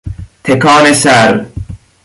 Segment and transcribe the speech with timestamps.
[0.43, 1.45] تکان سر